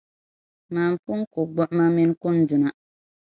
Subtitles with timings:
[0.73, 2.69] Mani pun ku gbuɣima mini kunduna.